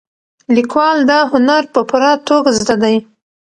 [0.55, 2.95] لیکوال دا هنر په پوره توګه زده دی.